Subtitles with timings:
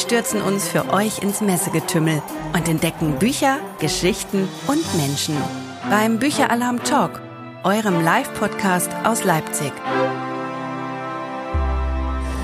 [0.00, 2.22] stürzen uns für euch ins Messegetümmel
[2.54, 5.36] und entdecken Bücher, Geschichten und Menschen.
[5.90, 7.20] Beim Bücheralarm Talk,
[7.64, 9.72] eurem Live-Podcast aus Leipzig.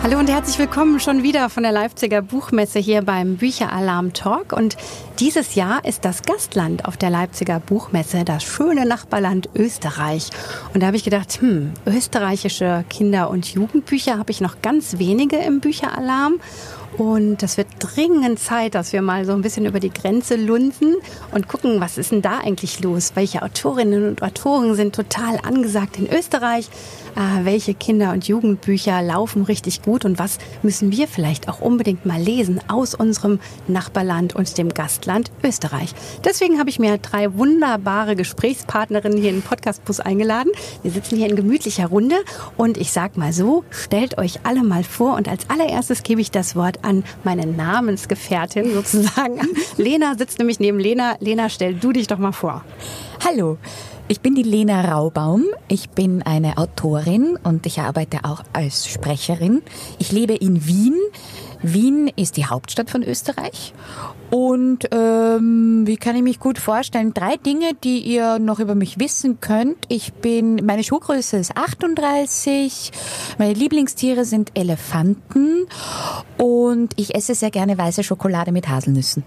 [0.02, 4.52] Hallo und herzlich willkommen schon wieder von der Leipziger Buchmesse hier beim Bücheralarm Talk.
[4.52, 4.76] Und
[5.18, 10.30] dieses Jahr ist das Gastland auf der Leipziger Buchmesse das schöne Nachbarland Österreich.
[10.74, 15.38] Und da habe ich gedacht, hm, österreichische Kinder- und Jugendbücher habe ich noch ganz wenige
[15.38, 16.34] im Bücheralarm.
[16.98, 20.96] Und das wird dringend Zeit, dass wir mal so ein bisschen über die Grenze lunzen
[21.32, 23.12] und gucken, was ist denn da eigentlich los?
[23.14, 26.68] Welche Autorinnen und Autoren sind total angesagt in Österreich?
[27.16, 32.04] Äh, welche Kinder- und Jugendbücher laufen richtig gut und was müssen wir vielleicht auch unbedingt
[32.04, 35.94] mal lesen aus unserem Nachbarland und dem Gastland Österreich?
[36.24, 40.52] Deswegen habe ich mir drei wunderbare Gesprächspartnerinnen hier in den Podcastbus eingeladen.
[40.82, 42.16] Wir sitzen hier in gemütlicher Runde
[42.56, 46.30] und ich sag mal so, stellt euch alle mal vor und als allererstes gebe ich
[46.30, 49.40] das Wort an meine Namensgefährtin sozusagen.
[49.76, 51.16] Lena sitzt nämlich neben Lena.
[51.20, 52.64] Lena, stell du dich doch mal vor.
[53.24, 53.58] Hallo.
[54.08, 55.46] Ich bin die Lena Raubaum.
[55.66, 59.62] Ich bin eine Autorin und ich arbeite auch als Sprecherin.
[59.98, 60.94] Ich lebe in Wien.
[61.62, 63.72] Wien ist die Hauptstadt von Österreich.
[64.30, 67.14] Und ähm, wie kann ich mich gut vorstellen?
[67.14, 69.76] Drei Dinge, die ihr noch über mich wissen könnt.
[69.88, 72.90] Ich bin, meine Schuhgröße ist 38.
[73.38, 75.66] Meine Lieblingstiere sind Elefanten.
[76.38, 79.22] Und ich esse sehr gerne weiße Schokolade mit Haselnüssen.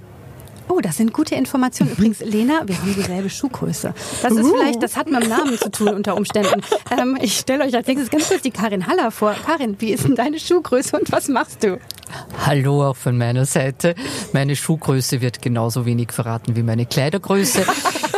[0.72, 1.92] Oh, das sind gute Informationen.
[1.94, 3.94] Übrigens, Lena, wir haben dieselbe Schuhgröße.
[4.22, 4.56] Das ist uh.
[4.56, 6.62] vielleicht, das hat mit dem Namen zu tun unter Umständen.
[6.92, 9.36] Ähm, ich stelle euch als nächstes ganz kurz die Karin Haller vor.
[9.46, 11.80] Karin, wie ist denn deine Schuhgröße und was machst du?
[12.46, 13.96] Hallo auch von meiner Seite.
[14.34, 17.66] Meine Schuhgröße wird genauso wenig verraten wie meine Kleidergröße.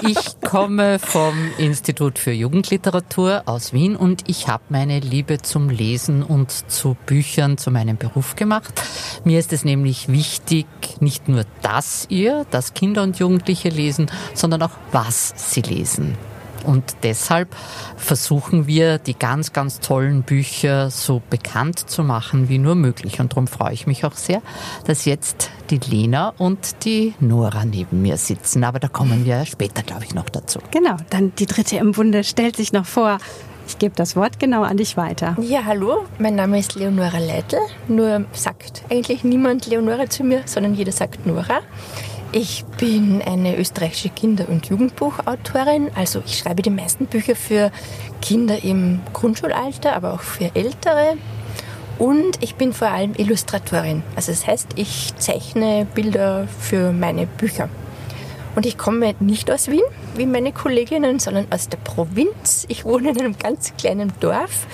[0.07, 6.23] Ich komme vom Institut für Jugendliteratur aus Wien und ich habe meine Liebe zum Lesen
[6.23, 8.81] und zu Büchern zu meinem Beruf gemacht.
[9.25, 10.65] Mir ist es nämlich wichtig,
[11.01, 16.17] nicht nur, dass ihr, dass Kinder und Jugendliche lesen, sondern auch, was sie lesen.
[16.65, 17.55] Und deshalb
[17.97, 23.19] versuchen wir, die ganz, ganz tollen Bücher so bekannt zu machen wie nur möglich.
[23.19, 24.41] Und darum freue ich mich auch sehr,
[24.85, 28.63] dass jetzt die Lena und die Nora neben mir sitzen.
[28.63, 30.59] Aber da kommen wir später, glaube ich, noch dazu.
[30.71, 33.17] Genau, dann die dritte im Bunde stellt sich noch vor.
[33.67, 35.37] Ich gebe das Wort genau an dich weiter.
[35.39, 37.57] Ja, hallo, mein Name ist Leonora Leitl.
[37.87, 41.61] Nur sagt eigentlich niemand Leonora zu mir, sondern jeder sagt Nora.
[42.33, 45.91] Ich bin eine österreichische Kinder- und Jugendbuchautorin.
[45.95, 47.73] Also ich schreibe die meisten Bücher für
[48.21, 51.17] Kinder im Grundschulalter, aber auch für Ältere.
[51.99, 54.01] Und ich bin vor allem Illustratorin.
[54.15, 57.67] Also das heißt, ich zeichne Bilder für meine Bücher.
[58.55, 59.83] Und ich komme nicht aus Wien,
[60.15, 62.65] wie meine Kolleginnen, sondern aus der Provinz.
[62.69, 64.67] Ich wohne in einem ganz kleinen Dorf.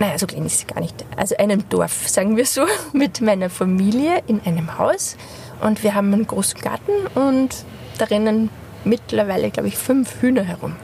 [0.00, 1.04] Naja, so klein ist es gar nicht.
[1.16, 5.16] Also einem Dorf, sagen wir so, mit meiner Familie in einem Haus.
[5.60, 7.64] Und wir haben einen großen Garten und
[7.98, 8.48] da rennen
[8.84, 10.74] mittlerweile, glaube ich, fünf Hühner herum.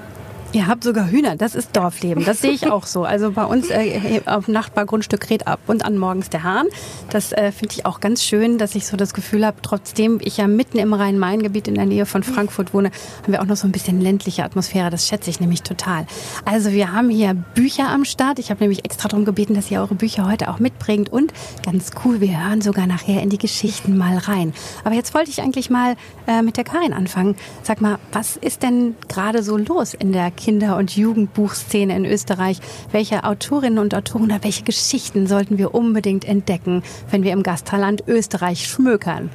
[0.53, 2.25] Ihr habt sogar Hühner, das ist Dorfleben.
[2.25, 3.05] Das sehe ich auch so.
[3.05, 6.67] Also bei uns äh, auf Nachbargrundstück kräht ab und an morgens der Hahn.
[7.11, 10.39] Das äh, finde ich auch ganz schön, dass ich so das Gefühl habe, trotzdem ich
[10.39, 12.91] ja mitten im Rhein-Main-Gebiet in der Nähe von Frankfurt wohne,
[13.23, 14.89] haben wir auch noch so ein bisschen ländliche Atmosphäre.
[14.89, 16.07] Das schätze ich nämlich total.
[16.45, 18.39] Also wir haben hier Bücher am Start.
[18.39, 21.13] Ich habe nämlich extra darum gebeten, dass ihr eure Bücher heute auch mitbringt.
[21.13, 21.35] Und
[21.65, 24.55] ganz cool, wir hören sogar nachher in die Geschichten mal rein.
[24.85, 25.97] Aber jetzt wollte ich eigentlich mal
[26.27, 27.37] äh, mit der Karin anfangen.
[27.63, 32.61] Sag mal, was ist denn gerade so los in der Kinder- und Jugendbuchszene in Österreich?
[32.93, 38.05] Welche Autorinnen und Autoren oder welche Geschichten sollten wir unbedingt entdecken, wenn wir im Gastland
[38.07, 39.31] Österreich schmökern?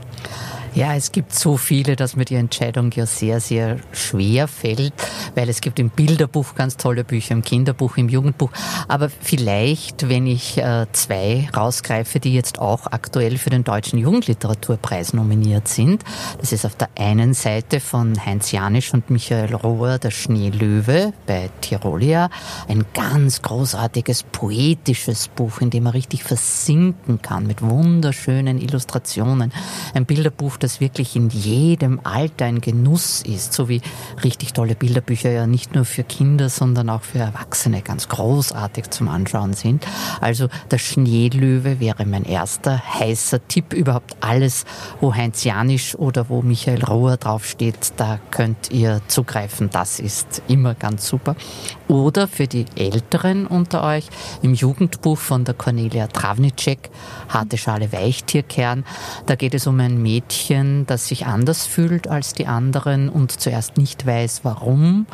[0.73, 4.93] Ja, es gibt so viele, dass mir die Entscheidung ja sehr, sehr schwer fällt,
[5.35, 8.51] weil es gibt im Bilderbuch ganz tolle Bücher, im Kinderbuch, im Jugendbuch.
[8.87, 15.11] Aber vielleicht, wenn ich äh, zwei rausgreife, die jetzt auch aktuell für den Deutschen Jugendliteraturpreis
[15.13, 16.05] nominiert sind.
[16.39, 21.49] Das ist auf der einen Seite von Heinz Janisch und Michael Rohr, Der Schneelöwe bei
[21.59, 22.29] Tirolia.
[22.69, 29.51] Ein ganz großartiges, poetisches Buch, in dem man richtig versinken kann mit wunderschönen Illustrationen.
[29.93, 33.81] Ein Bilderbuch, das wirklich in jedem Alter ein Genuss ist, so wie
[34.23, 39.07] richtig tolle Bilderbücher ja nicht nur für Kinder, sondern auch für Erwachsene ganz großartig zum
[39.07, 39.85] Anschauen sind.
[40.19, 43.73] Also der Schneelöwe wäre mein erster heißer Tipp.
[43.73, 44.65] Überhaupt alles,
[44.99, 49.69] wo Heinz Janisch oder wo Michael Rohr draufsteht, da könnt ihr zugreifen.
[49.71, 51.35] Das ist immer ganz super.
[51.87, 54.07] Oder für die Älteren unter euch
[54.41, 56.89] im Jugendbuch von der Cornelia Travnicek,
[57.29, 58.85] Harte Schale Weichtierkern.
[59.25, 63.31] Da geht es um ein Mädchen, Mädchen, das sich anders fühlt als die anderen und
[63.31, 65.05] zuerst nicht weiß, warum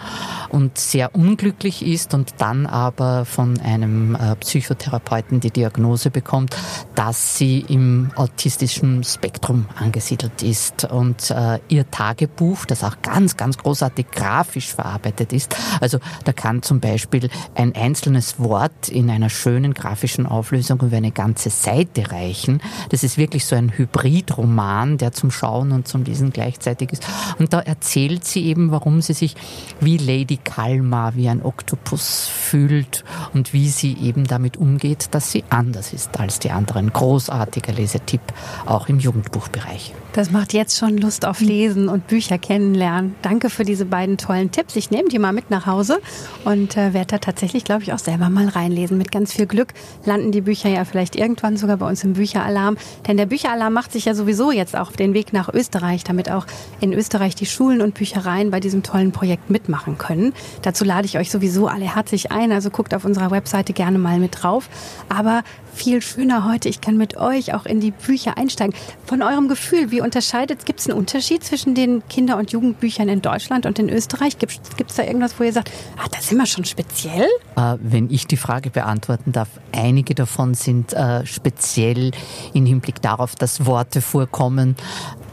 [0.50, 6.56] und sehr unglücklich ist und dann aber von einem äh, Psychotherapeuten die Diagnose bekommt,
[6.96, 10.86] dass sie im autistischen Spektrum angesiedelt ist.
[10.86, 16.64] Und äh, ihr Tagebuch, das auch ganz, ganz großartig grafisch verarbeitet ist, also da kann
[16.64, 22.62] zum Beispiel ein einzelnes Wort in einer schönen grafischen Auflösung über eine ganze Seite reichen.
[22.90, 27.06] Das ist wirklich so ein Hybridroman, der zum Schauen und zum Lesen gleichzeitig ist.
[27.40, 29.36] Und da erzählt sie eben, warum sie sich
[29.80, 33.04] wie Lady Kalmar, wie ein Oktopus fühlt
[33.34, 36.92] und wie sie eben damit umgeht, dass sie anders ist als die anderen.
[36.92, 38.22] Großartiger Lesetipp,
[38.66, 39.94] auch im Jugendbuchbereich.
[40.14, 43.16] Das macht jetzt schon Lust auf Lesen und Bücher kennenlernen.
[43.22, 44.76] Danke für diese beiden tollen Tipps.
[44.76, 46.00] Ich nehme die mal mit nach Hause
[46.44, 48.98] und äh, werde da tatsächlich, glaube ich, auch selber mal reinlesen.
[48.98, 49.74] Mit ganz viel Glück
[50.06, 52.78] landen die Bücher ja vielleicht irgendwann sogar bei uns im Bücheralarm.
[53.08, 56.32] Denn der Bücheralarm macht sich ja sowieso jetzt auch auf den Weg nach Österreich, damit
[56.32, 56.46] auch
[56.80, 60.34] in Österreich die Schulen und Büchereien bei diesem tollen Projekt mitmachen können.
[60.62, 62.52] Dazu lade ich euch sowieso alle herzlich ein.
[62.52, 64.70] Also guckt auf unserer Webseite gerne mal mit drauf.
[65.10, 65.44] Aber
[65.78, 66.68] viel schöner heute.
[66.70, 68.76] Ich kann mit euch auch in die Bücher einsteigen.
[69.06, 73.22] Von eurem Gefühl, wie unterscheidet, gibt es einen Unterschied zwischen den Kinder- und Jugendbüchern in
[73.22, 74.38] Deutschland und in Österreich?
[74.40, 74.60] Gibt
[74.90, 77.28] es da irgendwas, wo ihr sagt, ah, da sind wir schon speziell?
[77.56, 82.12] Äh, wenn ich die Frage beantworten darf, einige davon sind äh, speziell
[82.54, 84.76] im Hinblick darauf, dass Worte vorkommen,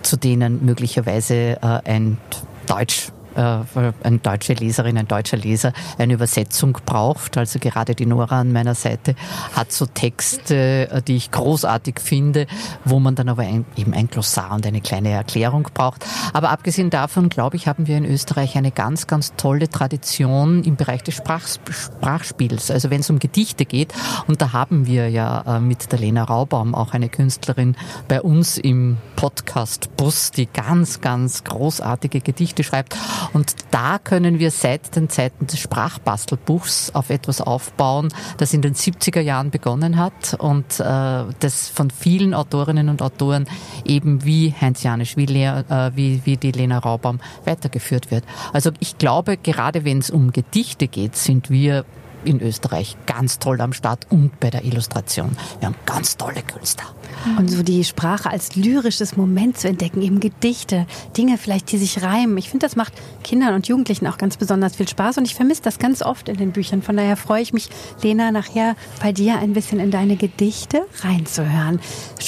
[0.03, 2.19] zu denen möglicherweise äh, ein
[2.67, 7.37] Deutsch eine deutsche Leserin, ein deutscher Leser eine Übersetzung braucht.
[7.37, 9.15] Also gerade die Nora an meiner Seite
[9.55, 12.47] hat so Texte, äh, die ich großartig finde,
[12.85, 16.05] wo man dann aber ein, eben ein Glossar und eine kleine Erklärung braucht.
[16.33, 20.77] Aber abgesehen davon, glaube ich, haben wir in Österreich eine ganz, ganz tolle Tradition im
[20.77, 22.71] Bereich des Sprach, Sprachspiels.
[22.71, 23.93] Also wenn es um Gedichte geht,
[24.27, 27.77] und da haben wir ja äh, mit der Lena Raubaum auch eine Künstlerin
[28.09, 32.97] bei uns im Podcast Bus, die ganz, ganz großartige Gedichte schreibt.
[33.33, 38.75] Und da können wir seit den Zeiten des Sprachbastelbuchs auf etwas aufbauen, das in den
[38.75, 43.47] 70er Jahren begonnen hat und äh, das von vielen Autorinnen und Autoren
[43.85, 48.25] eben wie Heinz Janisch, wie, Lea, äh, wie, wie die Lena Raubaum weitergeführt wird.
[48.53, 51.85] Also ich glaube, gerade wenn es um Gedichte geht, sind wir
[52.25, 55.37] in Österreich ganz toll am Start und bei der Illustration.
[55.61, 56.85] Wir haben ganz tolle Künstler.
[57.39, 60.87] Und so die Sprache als lyrisches Moment zu entdecken, eben Gedichte,
[61.17, 62.37] Dinge vielleicht, die sich reimen.
[62.37, 62.93] Ich finde, das macht
[63.23, 66.37] Kindern und Jugendlichen auch ganz besonders viel Spaß und ich vermisse das ganz oft in
[66.37, 66.83] den Büchern.
[66.83, 67.69] Von daher freue ich mich,
[68.03, 71.81] Lena, nachher bei dir ein bisschen in deine Gedichte reinzuhören.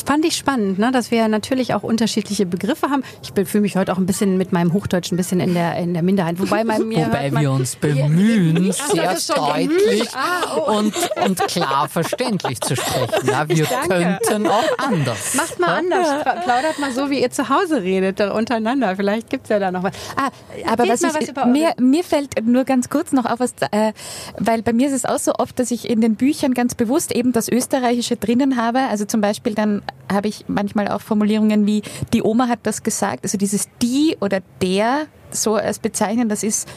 [0.07, 0.91] Fand ich spannend, ne?
[0.93, 3.03] dass wir natürlich auch unterschiedliche Begriffe haben.
[3.23, 5.93] Ich fühle mich heute auch ein bisschen mit meinem Hochdeutsch ein bisschen in der, in
[5.93, 6.39] der Minderheit.
[6.39, 10.79] Wobei, bei mir Wobei wir uns bemühen, sehr deutlich ah, oh.
[10.79, 10.95] und,
[11.25, 13.29] und klar verständlich zu sprechen.
[13.29, 15.35] Ja, wir könnten auch anders.
[15.35, 16.23] Macht mal anders.
[16.45, 18.97] Plaudert mal so, wie ihr zu Hause redet, untereinander.
[18.97, 19.95] Vielleicht gibt es ja da noch was.
[20.17, 20.31] Ah,
[20.71, 23.93] aber was, ich, was mir, mir fällt nur ganz kurz noch auf, was, äh,
[24.39, 27.13] weil bei mir ist es auch so oft, dass ich in den Büchern ganz bewusst
[27.13, 28.81] eben das Österreichische drinnen habe.
[28.91, 29.83] Also zum Beispiel dann
[30.13, 31.83] habe ich manchmal auch Formulierungen wie,
[32.13, 33.21] die Oma hat das gesagt.
[33.25, 36.69] Also dieses die oder der so als Bezeichnen, das ist,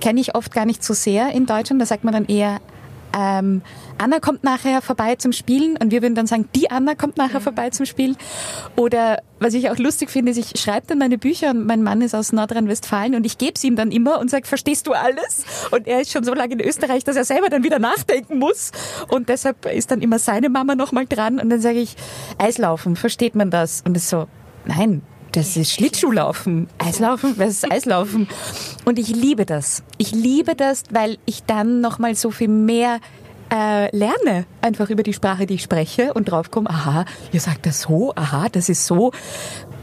[0.00, 1.80] kenne ich oft gar nicht so sehr in Deutschland.
[1.80, 2.60] Da sagt man dann eher
[3.16, 3.62] ähm,
[3.98, 7.40] Anna kommt nachher vorbei zum Spielen und wir würden dann sagen, die Anna kommt nachher
[7.40, 7.44] mhm.
[7.44, 8.16] vorbei zum Spielen.
[8.76, 12.02] Oder was ich auch lustig finde, ist, ich schreibe dann meine Bücher und mein Mann
[12.02, 15.44] ist aus Nordrhein-Westfalen und ich gebe es ihm dann immer und sage, verstehst du alles?
[15.70, 18.72] Und er ist schon so lange in Österreich, dass er selber dann wieder nachdenken muss.
[19.08, 21.96] Und deshalb ist dann immer seine Mama nochmal dran und dann sage ich,
[22.36, 23.82] Eislaufen, versteht man das?
[23.86, 24.26] Und es so,
[24.66, 25.02] nein,
[25.36, 26.68] das ist Schlittschuhlaufen.
[26.78, 27.34] Eislaufen?
[27.36, 28.26] Was ist Eislaufen?
[28.86, 29.82] Und ich liebe das.
[29.98, 33.00] Ich liebe das, weil ich dann nochmal so viel mehr
[33.52, 37.82] äh, lerne einfach über die Sprache, die ich spreche und draufkomme, aha, ihr sagt das
[37.82, 39.12] so, aha, das ist so.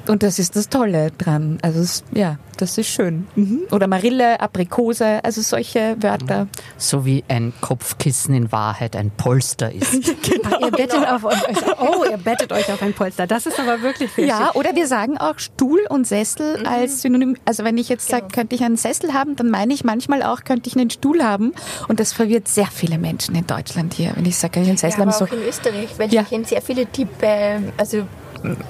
[0.08, 1.60] Und das ist das Tolle dran.
[1.62, 3.28] Also es, ja, das ist schön.
[3.36, 3.62] Mhm.
[3.72, 6.48] Oder Marille, Aprikose, also solche Wörter.
[6.78, 9.92] So wie ein Kopfkissen in Wahrheit ein Polster ist.
[10.24, 10.60] genau.
[10.60, 13.28] ihr bettet auf, oh, ihr bettet euch auf ein Polster.
[13.28, 14.28] Das ist aber wirklich viel.
[14.28, 16.66] Ja, oder wir sagen auch Stuhl und Sessel mhm.
[16.68, 17.38] als Synonym.
[17.46, 18.20] Also wenn ich jetzt genau.
[18.22, 21.24] sage, könnte ich einen Sessel haben, dann meine ich manchmal auch, könnte ich einen Stuhl
[21.24, 21.54] haben.
[21.88, 24.12] Und das verwirrt sehr viele Menschen in Deutschland hier.
[24.16, 25.14] Wenn ich sage, ich einen Sessel ja, haben.
[25.14, 25.36] Aber auch so.
[25.36, 26.22] in Österreich, weil ja.
[26.22, 26.88] ich kenne sehr viele,
[27.20, 28.06] bei, also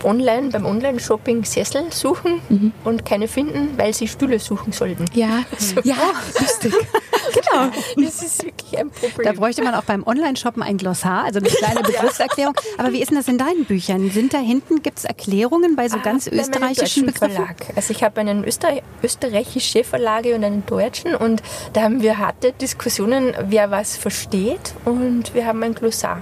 [0.04, 2.72] online beim Online-Shopping Sessel suchen mhm.
[2.84, 5.06] und keine finden, weil sie Stühle suchen sollten.
[5.14, 5.96] Ja, also, ja,
[6.40, 6.74] lustig.
[7.34, 7.72] genau.
[7.96, 9.26] Das ist wirklich ein Problem.
[9.26, 12.56] Da bräuchte man auch beim Online-Shoppen ein Glossar, also eine kleine Begriffserklärung.
[12.78, 14.10] Aber wie ist denn das in deinen Büchern?
[14.12, 17.36] Sind da hinten, gibt es Erklärungen bei so ah, ganz österreichischen Begriffen?
[17.36, 17.56] Verlag.
[17.76, 18.70] Also ich habe einen Öster
[19.02, 21.42] österreichische Verlage und einen deutschen und
[21.74, 26.22] da haben wir harte Diskussionen, wer was versteht und wir haben ein Glossar.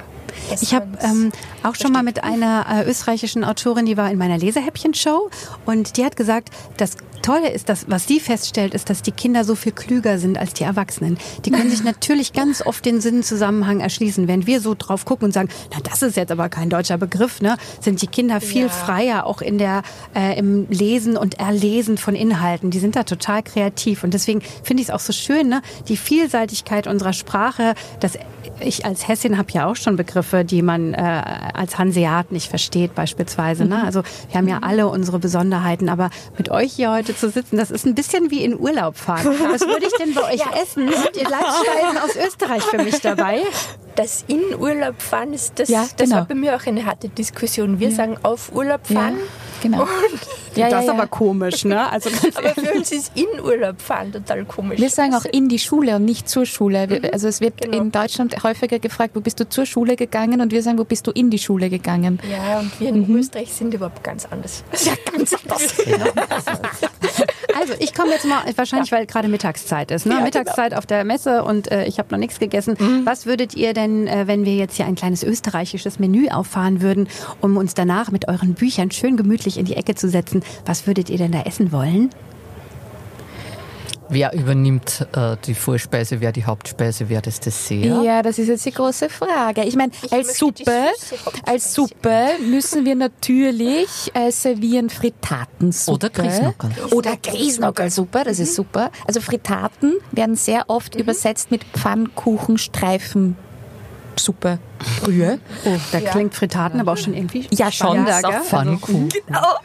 [0.61, 1.31] Ich habe ähm,
[1.63, 5.29] auch schon mal mit einer äh, österreichischen Autorin, die war in meiner Lesehäppchen-Show
[5.65, 9.43] und die hat gesagt, das Tolle ist, dass was sie feststellt, ist, dass die Kinder
[9.43, 11.17] so viel klüger sind als die Erwachsenen.
[11.45, 14.27] Die können sich natürlich ganz oft den Sinnzusammenhang erschließen.
[14.27, 17.41] Wenn wir so drauf gucken und sagen, na das ist jetzt aber kein deutscher Begriff,
[17.41, 18.69] ne, sind die Kinder viel Ja.
[18.69, 19.83] freier auch in der
[20.15, 22.71] äh, im Lesen und Erlesen von Inhalten.
[22.71, 25.97] Die sind da total kreativ und deswegen finde ich es auch so schön, ne, die
[25.97, 27.75] Vielseitigkeit unserer Sprache.
[27.99, 28.17] Dass
[28.59, 30.97] ich als Hessin habe ja auch schon Begriffe, die man äh,
[31.53, 33.65] als Hanseat nicht versteht beispielsweise.
[33.65, 33.83] Ne?
[33.83, 37.71] Also wir haben ja alle unsere Besonderheiten, aber mit euch hier heute zu sitzen, das
[37.71, 39.25] ist ein bisschen wie in Urlaub fahren.
[39.51, 40.87] Was würde ich denn bei euch essen?
[40.87, 43.41] Und ihr Leitsteinen aus Österreich für mich dabei.
[43.95, 46.21] Das in Urlaub fahren ist das, Ja, das genau.
[46.21, 47.79] war bei mir auch eine harte Diskussion.
[47.79, 49.17] Wir sagen auf Urlaub fahren.
[49.61, 49.87] Genau.
[50.55, 50.99] Ja, das ist ja, ja.
[50.99, 51.89] aber komisch, ne?
[51.89, 54.79] Also Aber für uns ist in Urlaub fahren total komisch.
[54.79, 56.87] Wir sagen auch in die Schule und nicht zur Schule.
[56.87, 57.09] Mhm.
[57.13, 57.77] also es wird Genau.
[57.77, 60.41] in Deutschland häufiger gefragt, wo bist du zur Schule gegangen?
[60.41, 62.19] Und wir sagen, wo bist du in die Schule gegangen?
[62.29, 64.63] ja, und wir in Österreich sind überhaupt ganz anders.
[64.83, 65.73] Ja, ganz anders.
[67.59, 70.15] Also ich komme jetzt mal, wahrscheinlich weil gerade Mittagszeit ist, ne?
[70.15, 72.75] Ja, Mittagszeit auf der Messe und äh, ich habe noch nichts gegessen.
[73.05, 77.07] Was würdet ihr denn, äh, wenn wir jetzt hier ein kleines österreichisches Menü auffahren würden,
[77.41, 81.09] um uns danach mit euren Büchern schön gemütlich in die Ecke zu setzen, was würdet
[81.09, 82.09] ihr denn da essen wollen?
[84.11, 88.03] Wer übernimmt äh, die Vorspeise, wer die Hauptspeise, wer das Dessert?
[88.03, 89.63] Ja, das ist jetzt die große Frage.
[89.63, 90.87] Ich meine, als Suppe,
[91.45, 95.95] als Suppe müssen wir natürlich äh, servieren Fritatensuppe.
[95.95, 96.71] Oder Grießnockerl.
[96.91, 98.91] Oder Grießnockerlsuppe, das ist super.
[99.07, 103.37] Also Fritaten werden sehr oft übersetzt mit Pfannkuchenstreifen.
[104.19, 104.59] Suppe,
[105.01, 105.39] Brühe.
[105.65, 108.05] Oh, da klingt Fritaten aber auch schon irgendwie Ja, schon.
[108.05, 108.41] Das ist auch gell?
[108.41, 109.09] Pfannkuchen.
[109.29, 109.57] Ja,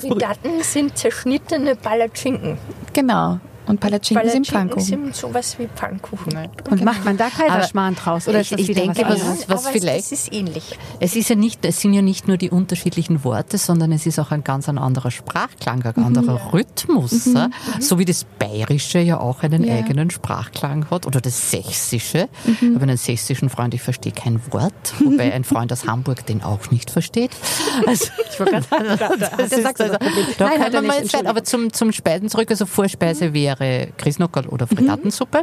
[0.00, 2.58] Frittaten sind zerschnittene Palatschinken.
[2.92, 3.40] Genau.
[3.66, 4.82] Und Palatschinken sind Pfannkuchen.
[4.84, 6.36] sind sowas wie Pfannkuchen.
[6.70, 8.26] Und macht man da Kaiserschmarrn draus?
[8.28, 10.78] Oder ich- ist das ich denke, was was- was Aber vielleicht- Es ist ähnlich.
[11.00, 14.18] Es ist ja nicht, es sind ja nicht nur die unterschiedlichen Worte, sondern es ist
[14.18, 17.26] auch ein ganz ein anderer Sprachklang, ein anderer Rhythmus.
[17.26, 17.50] ja.
[17.80, 19.74] So wie das Bayerische ja auch einen Ja.
[19.76, 22.28] eigenen Sprachklang hat oder das Sächsische.
[22.46, 24.72] Ich habe einen sächsischen Freund, ich verstehe kein Wort,
[25.04, 27.30] wobei ein Freund aus Hamburg den auch nicht versteht.
[27.86, 30.26] Also, ich wollte gerade sagen, das das also, das Problem.
[30.38, 32.66] da Nein, hat kann er man mal nicht, Zeit, aber zum, zum Speisen zurück, also
[32.66, 35.38] Vorspeise wäre Grießnockerl oder Fritatensuppe.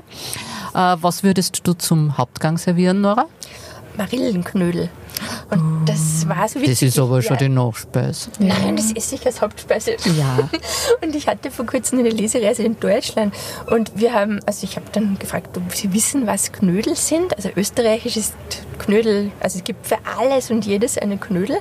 [0.73, 3.25] Äh, was würdest du zum Hauptgang servieren, Nora?
[3.97, 4.89] Marillenknödel.
[5.49, 6.79] Und das war so witzig.
[6.79, 8.29] Das ist aber schon die Nachspeise.
[8.39, 9.95] Nein, das esse ich als Hauptspeise.
[10.17, 10.49] Ja.
[11.01, 13.33] Und ich hatte vor kurzem eine Lesereise in Deutschland
[13.67, 17.35] und wir haben, also ich habe dann gefragt, ob Sie wissen, was Knödel sind.
[17.35, 18.33] Also österreichisch ist
[18.77, 21.57] Knödel, also es gibt für alles und jedes eine Knödel.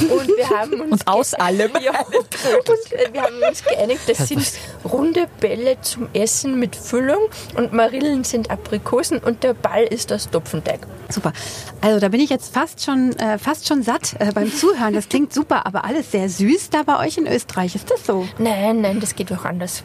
[0.00, 1.70] Und wir haben uns Und aus allem.
[1.80, 4.42] Ja, und äh, wir haben uns geeinigt, das sind
[4.84, 10.28] runde Bälle zum Essen mit Füllung und Marillen sind Aprikosen und der Ball ist das
[10.28, 10.80] Topfenteig.
[11.08, 11.32] Super.
[11.80, 14.94] Also da bin ich jetzt fast schon, äh, fast schon satt äh, beim Zuhören.
[14.94, 17.74] Das klingt super, aber alles sehr süß da bei euch in Österreich.
[17.74, 18.26] Ist das so?
[18.38, 19.84] Nein, nein, das geht auch anders.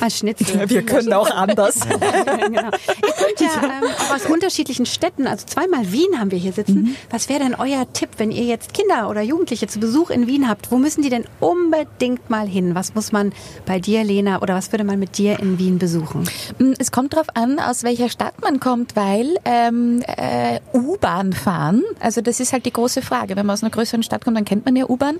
[0.00, 0.68] Ein Schnitzel.
[0.68, 1.80] Wir können auch anders.
[1.90, 2.70] genau.
[2.70, 5.26] Ihr kommt ja ähm, auch aus unterschiedlichen Städten.
[5.26, 6.96] Also zweimal Wien haben wir hier sitzen.
[7.10, 10.48] Was wäre denn euer Tipp, wenn ihr jetzt Kinder oder Jugendliche zu Besuch in Wien
[10.48, 10.70] habt?
[10.70, 12.74] Wo müssen die denn unbedingt mal hin?
[12.74, 13.32] Was muss man
[13.66, 16.28] bei dir, Lena, oder was würde man mit dir in Wien besuchen?
[16.58, 21.82] Mm, Es kommt darauf an, aus welcher Stadt man kommt, weil ähm, äh, U-Bahn fahren,
[22.00, 23.36] also das ist halt die große Frage.
[23.36, 25.18] Wenn man aus einer größeren Stadt kommt, dann kennt man ja U-Bahn.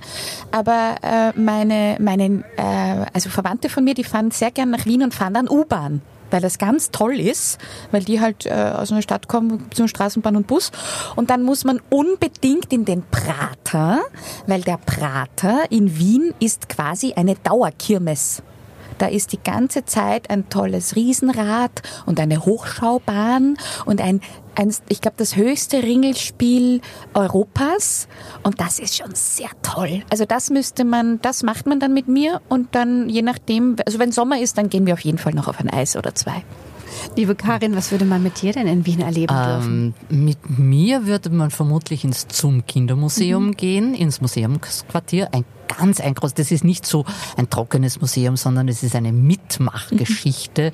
[0.51, 5.03] Aber äh, meine, meine äh, also Verwandte von mir, die fahren sehr gern nach Wien
[5.03, 6.03] und fahren dann U-Bahn.
[6.31, 7.59] Weil das ganz toll ist,
[7.91, 10.71] weil die halt äh, aus einer Stadt kommen zum Straßenbahn und Bus.
[11.17, 14.01] Und dann muss man unbedingt in den Prater,
[14.47, 18.45] weil der Prater in Wien ist quasi eine Dauerkirmes.
[19.01, 24.21] Da ist die ganze Zeit ein tolles Riesenrad und eine Hochschaubahn und ein,
[24.55, 26.83] ein ich glaube, das höchste Ringelspiel
[27.15, 28.09] Europas.
[28.43, 30.03] Und das ist schon sehr toll.
[30.11, 33.99] Also das müsste man, das macht man dann mit mir und dann je nachdem, also
[33.99, 36.45] wenn Sommer ist, dann gehen wir auf jeden Fall noch auf ein Eis oder zwei.
[37.17, 39.95] Liebe Karin, was würde man mit dir denn in Wien erleben dürfen?
[40.11, 45.31] Ähm, mit mir würde man vermutlich ins Zum Kindermuseum gehen, ins Museumsquartier.
[45.33, 45.47] Ein
[45.79, 47.05] ganz ein großes, das ist nicht so
[47.37, 50.73] ein trockenes Museum, sondern es ist eine Mitmachgeschichte, äh,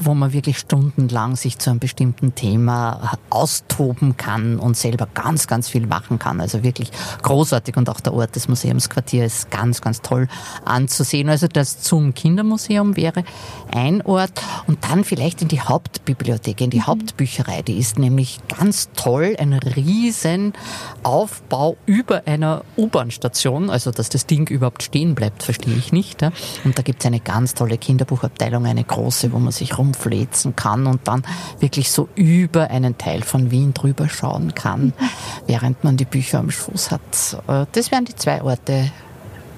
[0.00, 5.46] wo man wirklich stundenlang sich zu einem bestimmten Thema äh, austoben kann und selber ganz,
[5.46, 6.40] ganz viel machen kann.
[6.40, 6.90] Also wirklich
[7.22, 10.28] großartig und auch der Ort des Museumsquartiers ist ganz, ganz toll
[10.64, 11.28] anzusehen.
[11.28, 13.24] Also das Zum Kindermuseum wäre
[13.72, 17.62] ein Ort und dann vielleicht in die Hauptbibliothek, in die Hauptbücherei.
[17.62, 20.54] Die ist nämlich ganz toll, ein riesen
[21.02, 23.70] Aufbau über einer U-Bahn-Station.
[23.70, 26.22] Also das das Ding überhaupt stehen bleibt, verstehe ich nicht.
[26.22, 26.32] Ja?
[26.64, 30.86] Und da gibt es eine ganz tolle Kinderbuchabteilung, eine große, wo man sich rumfläzen kann
[30.86, 31.22] und dann
[31.60, 34.92] wirklich so über einen Teil von Wien drüber schauen kann,
[35.46, 37.00] während man die Bücher am Schoß hat.
[37.48, 38.90] Äh, das wären die zwei Orte,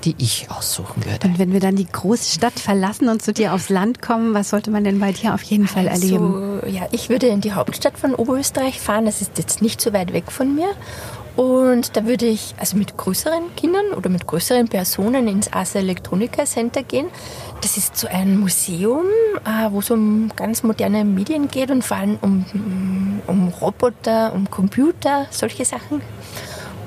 [0.07, 1.27] die ich aussuchen würde.
[1.27, 4.51] Und wenn wir dann die große Stadt verlassen und zu dir aufs Land kommen, was
[4.51, 6.61] sollte man denn bei dir auf jeden Fall also, erleben?
[6.69, 9.05] Ja, ich würde in die Hauptstadt von Oberösterreich fahren.
[9.05, 10.69] Das ist jetzt nicht so weit weg von mir.
[11.37, 16.47] Und da würde ich also mit größeren Kindern oder mit größeren Personen ins Asa Electronica
[16.47, 17.09] Center gehen.
[17.61, 19.05] Das ist so ein Museum,
[19.45, 24.51] äh, wo es um ganz moderne Medien geht und vor allem um, um Roboter, um
[24.51, 26.01] Computer, solche Sachen.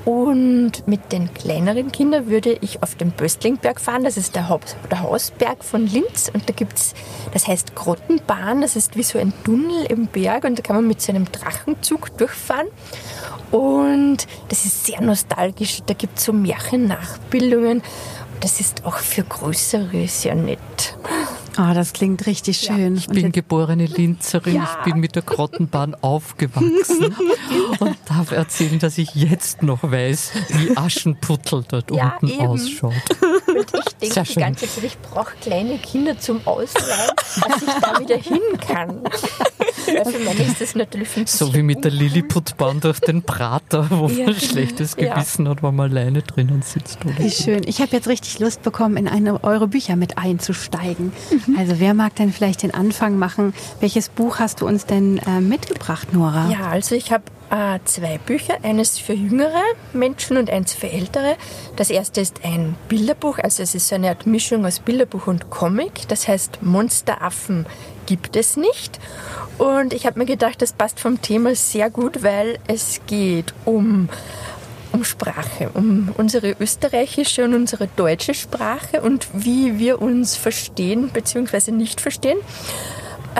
[0.04, 4.02] Und mit den kleineren Kindern würde ich auf den Böstlingberg fahren.
[4.02, 6.30] Das ist der, Haupt, der Hausberg von Linz.
[6.32, 6.94] Und da gibt es,
[7.32, 8.62] das heißt Grottenbahn.
[8.62, 10.44] Das ist wie so ein Tunnel im Berg.
[10.44, 12.68] Und da kann man mit so einem Drachenzug durchfahren.
[13.50, 15.80] Und das ist sehr nostalgisch.
[15.86, 17.82] Da gibt es so Märchennachbildungen.
[18.40, 20.96] Das ist auch für Größere sehr nett.
[21.58, 22.96] Oh, das klingt richtig schön.
[22.96, 24.68] Ich bin geborene Linzerin, ja.
[24.78, 27.14] ich bin mit der Grottenbahn aufgewachsen
[27.80, 32.46] und darf erzählen, dass ich jetzt noch weiß, wie Aschenputtel dort ja, unten eben.
[32.46, 32.92] ausschaut.
[33.46, 37.98] Und ich denke die ganze Zeit, ich brauche kleine Kinder zum Ausleihen, dass ich da
[37.98, 39.02] wieder hin kann.
[39.98, 44.26] Also ist das natürlich So wie mit der Lilliputbahn durch den Prater, wo ja.
[44.26, 45.50] man schlechtes Gewissen ja.
[45.52, 47.04] hat, wenn man alleine drinnen sitzt.
[47.04, 47.62] Oder wie schön.
[47.66, 51.12] Ich habe jetzt richtig Lust bekommen, in eine eure Bücher mit einzusteigen.
[51.30, 51.56] Mhm.
[51.58, 53.54] Also wer mag denn vielleicht den Anfang machen?
[53.80, 56.50] Welches Buch hast du uns denn äh, mitgebracht, Nora?
[56.50, 61.36] Ja, also ich habe äh, zwei Bücher, eines für jüngere Menschen und eins für ältere.
[61.76, 65.50] Das erste ist ein Bilderbuch, also es ist so eine Art Mischung aus Bilderbuch und
[65.50, 66.08] Comic.
[66.08, 67.66] Das heißt Monsteraffen
[68.06, 68.98] gibt es nicht.
[69.58, 74.08] Und ich habe mir gedacht, das passt vom Thema sehr gut, weil es geht um
[74.92, 81.70] um Sprache, um unsere österreichische und unsere deutsche Sprache und wie wir uns verstehen bzw.
[81.70, 82.38] nicht verstehen.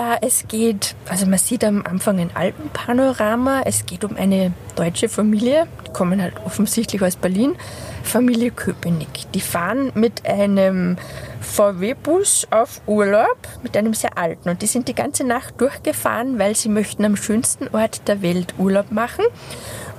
[0.01, 5.09] Äh, es geht, also man sieht am Anfang ein Alpenpanorama, es geht um eine deutsche
[5.09, 7.55] Familie, die kommen halt offensichtlich aus Berlin,
[8.01, 9.31] Familie Köpenick.
[9.35, 10.97] Die fahren mit einem
[11.41, 14.49] VW-Bus auf Urlaub, mit einem sehr alten.
[14.49, 18.55] Und die sind die ganze Nacht durchgefahren, weil sie möchten am schönsten Ort der Welt
[18.57, 19.25] Urlaub machen.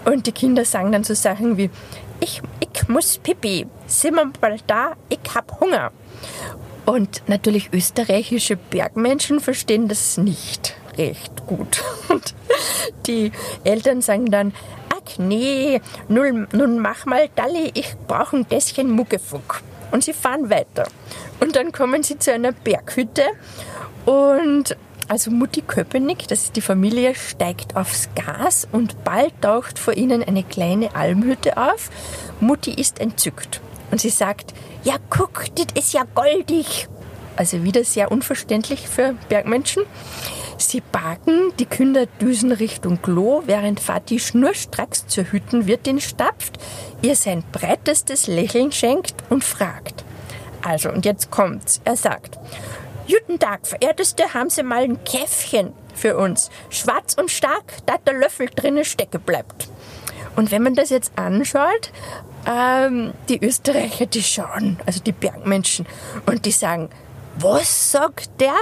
[0.05, 1.71] Und die Kinder sagen dann so Sachen wie,
[2.19, 5.93] ich, ich muss pipi, sind wir bald da, ich hab Hunger.
[6.85, 11.83] Und natürlich österreichische Bergmenschen verstehen das nicht recht gut.
[12.09, 12.35] Und
[13.07, 13.33] die
[13.64, 14.53] Eltern sagen dann,
[14.90, 19.62] ach nee, nun, nun mach mal Dalli, ich brauche ein Tässchen Muckefuck.
[19.90, 20.88] Und sie fahren weiter.
[21.40, 23.25] Und dann kommen sie zu einer Berghütte
[24.07, 24.77] und
[25.09, 30.23] also Mutti Köpenick, das ist die Familie, steigt aufs Gas und bald taucht vor ihnen
[30.23, 31.90] eine kleine Almhütte auf.
[32.40, 33.61] Mutti ist entzückt
[33.93, 34.53] und sie sagt,
[34.83, 36.89] ja guck, das ist ja goldig.
[37.37, 39.85] Also wieder sehr unverständlich für Bergmenschen.
[40.59, 46.59] Sie parken, die Kinder düsen Richtung Klo, während Vati schnurstracks zur Hüttenwirtin stapft,
[47.03, 50.05] ihr sein breitestes Lächeln schenkt und fragt.
[50.63, 51.81] Also, und jetzt kommt's.
[51.85, 52.39] Er sagt,
[53.09, 56.51] Guten Tag, verehrteste, haben Sie mal ein Käffchen für uns.
[56.71, 59.69] Schwarz und stark, da der Löffel drinnen stecken bleibt.
[60.37, 61.93] Und wenn man das jetzt anschaut,
[62.47, 65.87] ähm, die Österreicher, die schauen, also die Bergmenschen,
[66.27, 66.91] und die sagen,
[67.39, 68.55] was sagt der?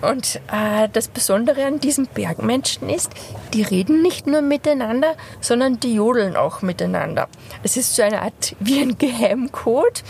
[0.00, 3.10] Und äh, das Besondere an diesen Bergmenschen ist,
[3.54, 7.28] die reden nicht nur miteinander, sondern die jodeln auch miteinander.
[7.62, 10.02] Das ist so eine Art wie ein Geheimcode.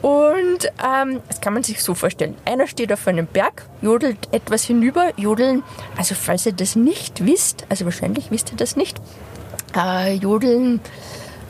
[0.00, 2.36] Und ähm, das kann man sich so vorstellen.
[2.44, 5.64] Einer steht auf einem Berg, jodelt etwas hinüber, jodeln,
[5.96, 9.00] also falls ihr das nicht wisst, also wahrscheinlich wisst ihr das nicht,
[9.76, 10.80] äh, jodeln,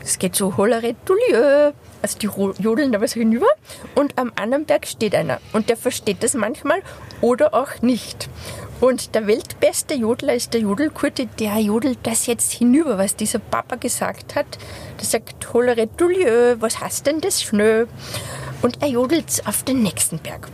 [0.09, 2.29] es geht so hollere Tulieu, also die
[2.63, 3.47] jodeln da was hinüber
[3.93, 6.81] und am anderen Berg steht einer und der versteht das manchmal
[7.21, 8.27] oder auch nicht.
[8.81, 13.75] Und der weltbeste Jodler ist der Jodelkurte, der jodelt das jetzt hinüber, was dieser Papa
[13.75, 14.57] gesagt hat.
[14.99, 17.87] Der sagt, hollere Tulieu, was heißt denn das schnell?
[18.61, 20.47] Und er jodelt auf den nächsten Berg.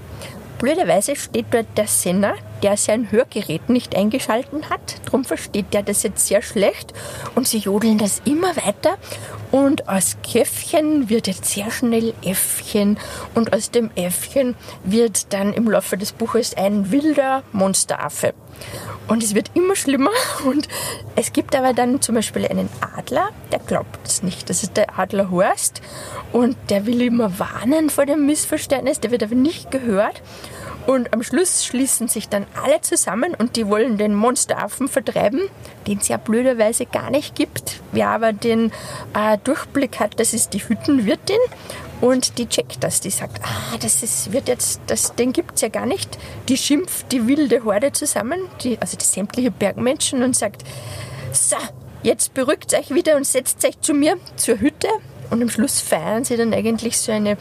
[0.57, 4.95] Blöderweise steht dort der Senner, der sein Hörgerät nicht eingeschalten hat.
[5.05, 6.93] Darum versteht der das jetzt sehr schlecht.
[7.35, 8.97] Und sie jodeln das immer weiter.
[9.51, 12.97] Und aus Käffchen wird jetzt sehr schnell Äffchen.
[13.33, 18.33] Und aus dem Äffchen wird dann im Laufe des Buches ein wilder Monsteraffe.
[19.07, 20.11] Und es wird immer schlimmer.
[20.45, 20.67] Und
[21.15, 24.49] es gibt aber dann zum Beispiel einen Adler, der glaubt es nicht.
[24.49, 25.81] Das ist der Adler Horst.
[26.31, 28.99] Und der will immer warnen vor dem Missverständnis.
[28.99, 30.21] Der wird aber nicht gehört.
[30.87, 35.41] Und am Schluss schließen sich dann alle zusammen und die wollen den Monsteraffen vertreiben,
[35.87, 37.81] den es ja blöderweise gar nicht gibt.
[37.91, 38.71] Wer aber den
[39.15, 41.39] äh, Durchblick hat, das ist die Hüttenwirtin.
[42.01, 45.61] Und die checkt das, die sagt, ah, das ist, wird jetzt, das, den gibt es
[45.61, 46.17] ja gar nicht.
[46.49, 50.63] Die schimpft die wilde Horde zusammen, die, also die sämtliche Bergmenschen und sagt,
[51.31, 51.55] so,
[52.03, 54.89] jetzt beruhigt euch wieder und setzt euch zu mir zur Hütte.
[55.29, 57.37] Und am Schluss feiern sie dann eigentlich so eine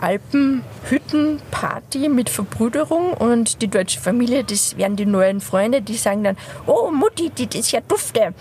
[0.00, 6.36] Alpenhüttenparty mit Verbrüderung und die deutsche Familie, das werden die neuen Freunde, die sagen dann,
[6.66, 8.34] oh Mutti, die, das ist ja dufte.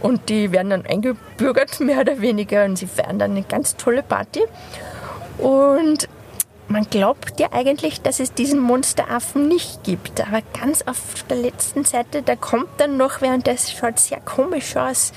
[0.00, 4.02] Und die werden dann eingebürgert, mehr oder weniger, und sie feiern dann eine ganz tolle
[4.02, 4.40] Party.
[5.38, 6.08] Und
[6.68, 10.20] man glaubt ja eigentlich, dass es diesen Monsteraffen nicht gibt.
[10.20, 14.20] Aber ganz auf der letzten Seite, da kommt dann noch wer und das schaut sehr
[14.20, 15.12] komisch aus.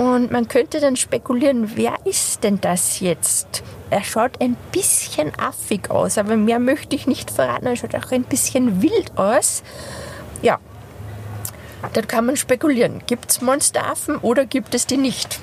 [0.00, 3.62] Und man könnte dann spekulieren, wer ist denn das jetzt?
[3.90, 7.66] Er schaut ein bisschen affig aus, aber mehr möchte ich nicht verraten.
[7.66, 9.62] Er schaut auch ein bisschen wild aus.
[10.40, 10.58] Ja,
[11.92, 13.02] da kann man spekulieren.
[13.06, 15.38] Gibt es Monsteraffen oder gibt es die nicht?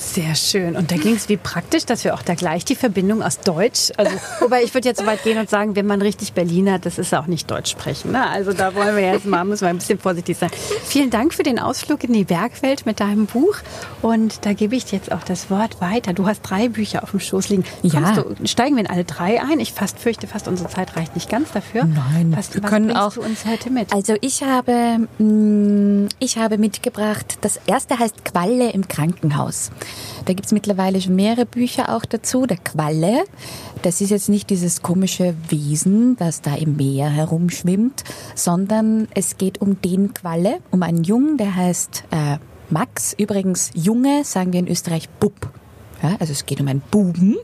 [0.00, 0.76] Sehr schön.
[0.76, 3.92] Und da ging es wie praktisch, dass wir auch da gleich die Verbindung aus Deutsch,
[3.98, 4.10] also
[4.40, 7.14] wobei ich würde jetzt so weit gehen und sagen, wenn man richtig Berliner, das ist
[7.14, 8.12] auch nicht Deutsch sprechen.
[8.12, 8.26] Ne?
[8.28, 10.50] Also da wollen wir jetzt mal, müssen wir ein bisschen vorsichtig sein.
[10.84, 13.56] Vielen Dank für den Ausflug in die Bergwelt mit deinem Buch.
[14.00, 16.12] Und da gebe ich dir jetzt auch das Wort weiter.
[16.14, 17.64] Du hast drei Bücher auf dem Schoß liegen.
[17.82, 18.12] Ja.
[18.12, 19.60] Du, steigen wir in alle drei ein?
[19.60, 21.84] Ich fast fürchte, fast unsere Zeit reicht nicht ganz dafür.
[21.84, 23.92] Nein, was, wir was können auch- du uns heute mit?
[23.92, 29.70] Also ich habe, mh, ich habe mitgebracht, das erste heißt Qualle im Krankenhaus.
[30.24, 32.46] Da gibt's mittlerweile schon mehrere Bücher auch dazu.
[32.46, 33.24] Der Qualle,
[33.82, 39.60] das ist jetzt nicht dieses komische Wesen, das da im Meer herumschwimmt, sondern es geht
[39.60, 43.14] um den Qualle, um einen Jungen, der heißt äh, Max.
[43.18, 45.59] Übrigens Junge sagen wir in Österreich Bub.
[46.02, 47.36] Ja, also es geht um einen Buben,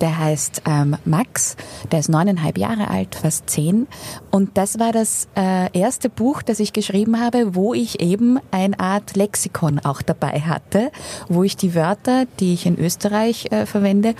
[0.00, 1.56] der heißt ähm, Max,
[1.92, 3.86] der ist neuneinhalb Jahre alt, fast zehn.
[4.30, 8.78] Und das war das äh, erste Buch, das ich geschrieben habe, wo ich eben eine
[8.80, 10.90] Art Lexikon auch dabei hatte,
[11.28, 14.14] wo ich die Wörter, die ich in Österreich äh, verwende,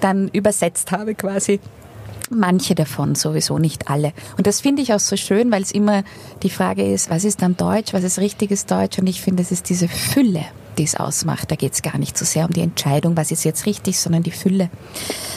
[0.00, 1.60] dann übersetzt habe quasi.
[2.30, 4.12] Manche davon sowieso, nicht alle.
[4.38, 6.04] Und das finde ich auch so schön, weil es immer
[6.42, 8.98] die Frage ist, was ist dann Deutsch, was ist richtiges Deutsch?
[8.98, 10.44] Und ich finde, es ist diese Fülle,
[10.78, 11.50] die es ausmacht.
[11.50, 14.22] Da geht es gar nicht so sehr um die Entscheidung, was ist jetzt richtig, sondern
[14.22, 14.70] die Fülle.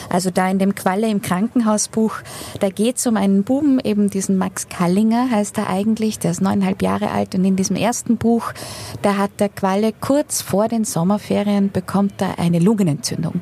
[0.10, 2.15] Also da in dem Qualle im Krankenhausbuch,
[2.62, 6.41] da geht es um einen Buben, eben diesen Max Kallinger heißt er eigentlich, der ist
[6.41, 8.54] neuneinhalb Jahre alt und in diesem ersten Buch,
[9.02, 13.41] da hat der Qualle kurz vor den Sommerferien bekommt er eine Lungenentzündung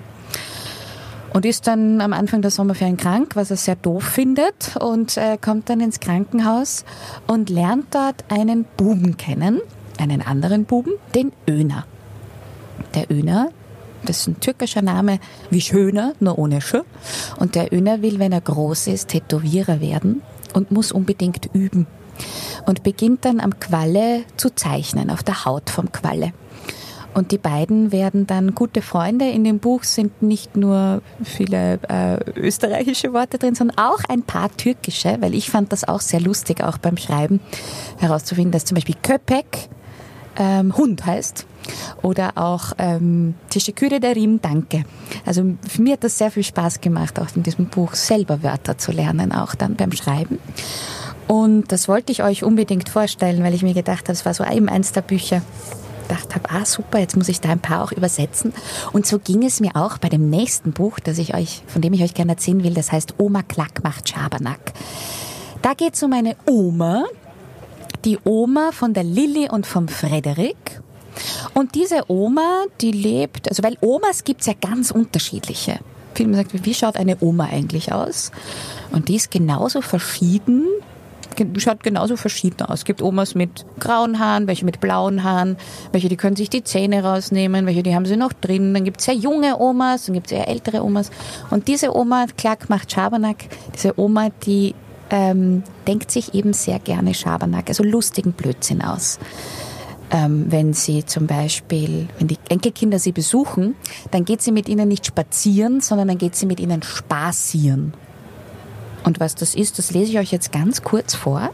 [1.35, 5.37] und ist dann am Anfang der Sommerferien krank, was er sehr doof findet und äh,
[5.37, 6.85] kommt dann ins Krankenhaus
[7.27, 9.59] und lernt dort einen Buben kennen,
[9.97, 11.85] einen anderen Buben, den Öner.
[12.93, 13.49] Der Öner,
[14.05, 15.19] das ist ein türkischer Name
[15.49, 16.75] wie Schöner, nur ohne Sch.
[17.37, 20.21] Und der Öner will, wenn er groß ist, Tätowierer werden
[20.53, 21.85] und muss unbedingt üben.
[22.65, 26.31] Und beginnt dann am Qualle zu zeichnen, auf der Haut vom Qualle.
[27.15, 29.29] Und die beiden werden dann gute Freunde.
[29.29, 34.55] In dem Buch sind nicht nur viele äh, österreichische Worte drin, sondern auch ein paar
[34.57, 37.39] türkische, weil ich fand das auch sehr lustig, auch beim Schreiben
[37.99, 39.69] herauszufinden, dass zum Beispiel Köpek
[40.35, 41.45] ähm, Hund heißt
[42.01, 44.83] oder auch ähm, Teşekkür ederim, danke.
[45.25, 48.77] Also für mir hat das sehr viel Spaß gemacht, auch in diesem Buch selber Wörter
[48.77, 50.39] zu lernen, auch dann beim Schreiben.
[51.29, 54.43] Und das wollte ich euch unbedingt vorstellen, weil ich mir gedacht habe, es war so
[54.43, 55.41] eben eins der Bücher,
[56.07, 58.53] gedacht habe, ah super, jetzt muss ich da ein paar auch übersetzen.
[58.93, 61.93] Und so ging es mir auch bei dem nächsten Buch, das ich euch, von dem
[61.93, 64.73] ich euch gerne erzählen will, das heißt Oma Klack macht Schabernack.
[65.61, 67.05] Da geht es um eine Oma,
[68.03, 70.81] die Oma von der Lilly und vom Frederik.
[71.53, 75.79] Und diese Oma, die lebt, also weil Omas gibt's ja ganz unterschiedliche.
[76.13, 78.31] Viele sagen, wie schaut eine Oma eigentlich aus?
[78.91, 80.65] Und die ist genauso verschieden,
[81.57, 82.79] schaut genauso verschieden aus.
[82.79, 85.57] Es gibt Omas mit grauen Haaren, welche mit blauen Haaren,
[85.91, 88.73] welche die können sich die Zähne rausnehmen, welche die haben sie noch drin.
[88.73, 91.11] Dann gibt's sehr junge Omas, dann gibt's eher ältere Omas.
[91.49, 94.75] Und diese Oma, Klack macht Schabernack, diese Oma, die
[95.09, 99.19] ähm, denkt sich eben sehr gerne Schabernack, also lustigen Blödsinn aus.
[100.11, 103.75] Ähm, wenn sie zum Beispiel, wenn die Enkelkinder sie besuchen,
[104.11, 107.93] dann geht sie mit ihnen nicht spazieren, sondern dann geht sie mit ihnen spazieren.
[109.05, 111.51] Und was das ist, das lese ich euch jetzt ganz kurz vor,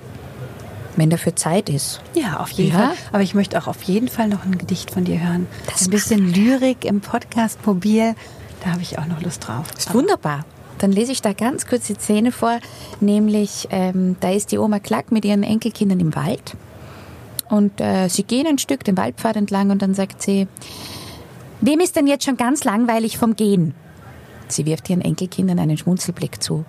[0.96, 2.02] wenn dafür Zeit ist.
[2.16, 2.88] Ja, auf jeden Ja?
[2.88, 2.96] Fall.
[3.12, 5.48] Aber ich möchte auch auf jeden Fall noch ein Gedicht von dir hören.
[5.72, 8.16] Das ein bisschen Lyrik im Podcast Mobil.
[8.64, 9.66] Da habe ich auch noch Lust drauf.
[9.78, 10.46] Ist wunderbar.
[10.78, 12.60] Dann lese ich da ganz kurz die Szene vor,
[13.02, 16.56] nämlich ähm, da ist die Oma Klack mit ihren Enkelkindern im Wald
[17.50, 20.48] und äh, sie gehen ein Stück den Waldpfad entlang und dann sagt sie,
[21.60, 23.76] wem ist denn jetzt schon ganz langweilig vom Gehen?
[24.48, 26.66] Sie wirft ihren Enkelkindern einen Schmunzelblick zu.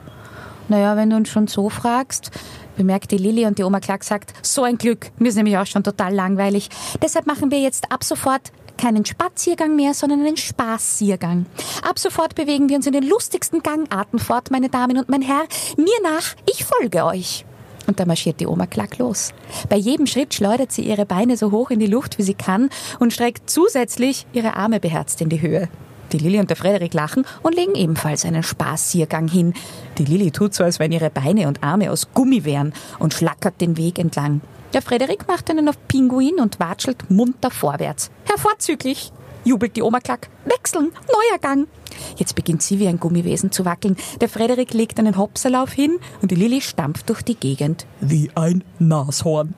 [0.68, 2.30] Naja, wenn du uns schon so fragst,
[2.76, 5.66] bemerkt die Lilly und die Oma Klack sagt, so ein Glück, mir ist nämlich auch
[5.66, 6.68] schon total langweilig.
[7.02, 11.46] Deshalb machen wir jetzt ab sofort keinen Spaziergang mehr, sondern einen Spaßiergang.
[11.88, 15.44] Ab sofort bewegen wir uns in den lustigsten Gangarten fort, meine Damen und mein Herr.
[15.76, 17.44] Mir nach, ich folge euch.
[17.86, 19.32] Und da marschiert die Oma Klack los.
[19.68, 22.70] Bei jedem Schritt schleudert sie ihre Beine so hoch in die Luft, wie sie kann
[22.98, 25.68] und streckt zusätzlich ihre Arme beherzt in die Höhe.
[26.12, 29.54] Die Lilly und der Frederik lachen und legen ebenfalls einen Spaßiergang hin.
[29.98, 33.60] Die Lilly tut so, als wenn ihre Beine und Arme aus Gummi wären und schlackert
[33.60, 34.42] den Weg entlang.
[34.74, 38.10] Der Frederik macht einen auf Pinguin und watschelt munter vorwärts.
[38.24, 39.12] Hervorzüglich,
[39.44, 40.28] jubelt die Oma Klack.
[40.44, 41.68] Wechseln, neuer Gang.
[42.16, 43.96] Jetzt beginnt sie wie ein Gummiwesen zu wackeln.
[44.20, 47.86] Der Frederik legt einen Hopserlauf hin und die Lilly stampft durch die Gegend.
[48.00, 49.54] Wie ein Nashorn.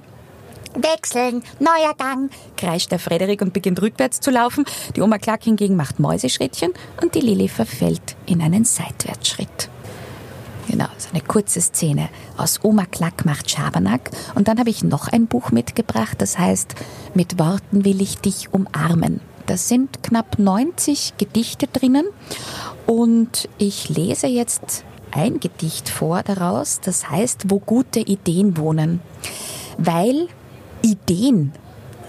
[0.74, 4.64] Wechseln, neuer Gang, kreischt der Frederik und beginnt rückwärts zu laufen.
[4.96, 9.68] Die Oma Klack hingegen macht Mäuseschrittchen und die Lilly verfällt in einen Seitwärtsschritt.
[10.68, 14.10] Genau, so eine kurze Szene aus Oma Klack macht Schabernack.
[14.34, 16.74] Und dann habe ich noch ein Buch mitgebracht, das heißt
[17.14, 19.20] Mit Worten will ich dich umarmen.
[19.46, 22.06] Da sind knapp 90 Gedichte drinnen
[22.86, 29.00] und ich lese jetzt ein Gedicht vor daraus, das heißt Wo gute Ideen wohnen.
[29.76, 30.28] Weil
[30.84, 31.52] Ideen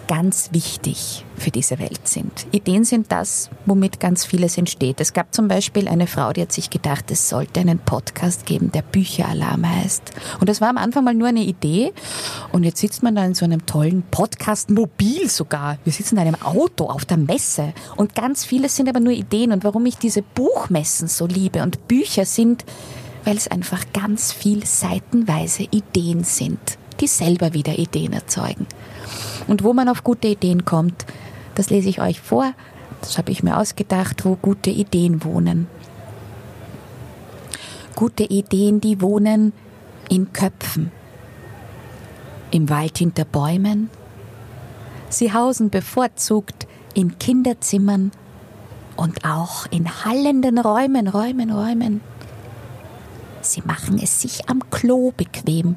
[0.07, 2.45] ganz wichtig für diese Welt sind.
[2.51, 4.99] Ideen sind das, womit ganz vieles entsteht.
[4.99, 8.73] Es gab zum Beispiel eine Frau, die hat sich gedacht, es sollte einen Podcast geben,
[8.73, 10.11] der Bücheralarm heißt.
[10.41, 11.93] Und das war am Anfang mal nur eine Idee.
[12.51, 15.77] Und jetzt sitzt man da in so einem tollen Podcast, mobil sogar.
[15.85, 17.73] Wir sitzen in einem Auto auf der Messe.
[17.95, 19.53] Und ganz vieles sind aber nur Ideen.
[19.53, 22.65] Und warum ich diese Buchmessen so liebe und Bücher sind,
[23.23, 28.67] weil es einfach ganz viel seitenweise Ideen sind, die selber wieder Ideen erzeugen.
[29.47, 31.05] Und wo man auf gute Ideen kommt,
[31.55, 32.53] das lese ich euch vor.
[33.01, 35.67] Das habe ich mir ausgedacht, wo gute Ideen wohnen.
[37.95, 39.53] Gute Ideen, die wohnen
[40.09, 40.91] in Köpfen,
[42.51, 43.89] im Wald hinter Bäumen.
[45.09, 48.11] Sie hausen bevorzugt in Kinderzimmern
[48.95, 52.01] und auch in hallenden Räumen, Räumen, Räumen.
[53.41, 55.75] Sie machen es sich am Klo bequem,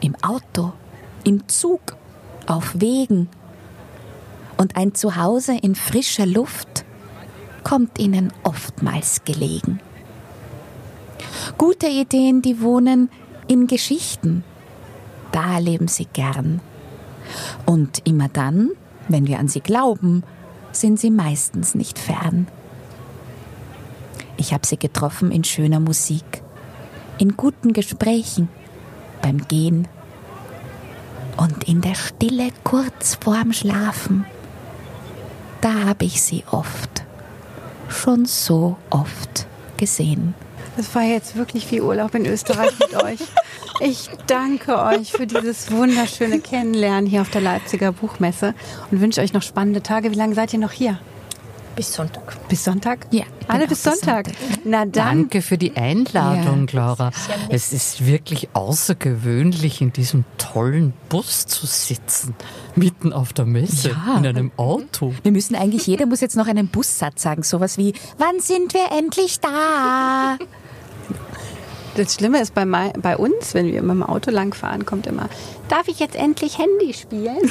[0.00, 0.72] im Auto,
[1.24, 1.96] im Zug,
[2.46, 3.28] auf Wegen.
[4.56, 6.84] Und ein Zuhause in frischer Luft
[7.62, 9.80] kommt ihnen oftmals gelegen.
[11.56, 13.10] Gute Ideen, die wohnen
[13.46, 14.44] in Geschichten.
[15.32, 16.60] Da leben sie gern.
[17.66, 18.70] Und immer dann,
[19.08, 20.22] wenn wir an sie glauben,
[20.72, 22.46] sind sie meistens nicht fern.
[24.36, 26.42] Ich habe sie getroffen in schöner Musik,
[27.18, 28.48] in guten Gesprächen,
[29.28, 29.86] beim Gehen
[31.36, 34.24] und in der Stille kurz vorm Schlafen.
[35.60, 37.02] Da habe ich sie oft,
[37.88, 40.34] schon so oft gesehen.
[40.78, 43.20] Das war jetzt wirklich wie Urlaub in Österreich mit euch.
[43.80, 48.54] Ich danke euch für dieses wunderschöne Kennenlernen hier auf der Leipziger Buchmesse
[48.90, 50.10] und wünsche euch noch spannende Tage.
[50.10, 50.98] Wie lange seid ihr noch hier?
[51.78, 52.48] Bis Sonntag.
[52.48, 53.06] Bis Sonntag?
[53.12, 54.26] Ja, Alle bin bis Sonntag.
[54.26, 54.34] Sonntag.
[54.64, 54.92] Na dann.
[54.92, 56.74] Danke für die Einladung, Ja.
[56.80, 57.10] Laura.
[57.50, 62.34] Es ist wirklich außergewöhnlich, in diesem tollen Bus zu sitzen,
[62.74, 64.16] mitten auf der Messe, Ja.
[64.18, 65.14] in einem Auto.
[65.22, 68.90] Wir müssen eigentlich, jeder muss jetzt noch einen Bussatz sagen, sowas wie, wann sind wir
[68.98, 70.36] endlich da?
[71.98, 75.28] Das Schlimme ist bei, bei uns, wenn wir mit dem Auto langfahren, kommt immer,
[75.68, 77.38] darf ich jetzt endlich Handy spielen?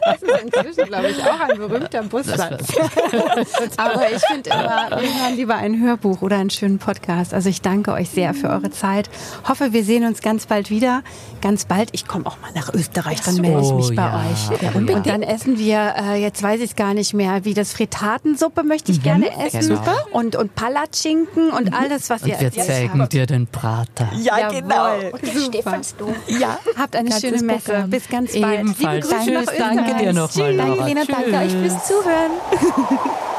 [0.00, 2.66] das ist inzwischen, glaube ich, auch ein berühmter Bussatz.
[3.76, 7.32] Aber ich finde immer, wir hören lieber ein Hörbuch oder einen schönen Podcast.
[7.32, 9.08] Also ich danke euch sehr für eure Zeit.
[9.48, 11.04] Hoffe, wir sehen uns ganz bald wieder.
[11.42, 11.90] Ganz bald.
[11.92, 14.24] Ich komme auch mal nach Österreich, dann melde ich mich bei ja.
[14.30, 14.60] euch.
[14.60, 17.72] Ja, und dann essen wir, äh, jetzt weiß ich es gar nicht mehr, wie das
[17.72, 19.68] Fritatensuppe möchte ich gerne essen.
[19.68, 19.96] Genau.
[20.10, 24.08] Und, und Palatschinken und alles, was ihr Und wir erzählt zeigen dir den Prater.
[24.20, 24.94] Ja, genau.
[25.12, 25.46] Und der Super.
[25.46, 26.14] Stephansdom.
[26.26, 27.84] Ja, habt eine Ganzes schöne Messe.
[27.88, 28.60] Bis ganz bald.
[28.60, 29.08] Ebenfalls.
[29.08, 30.56] Liebe Grüße Tschüss, nach danke dir nochmal, Tschüss.
[30.56, 31.72] Danke Lena, danke euch Tschüss.
[31.72, 33.10] fürs Zuhören.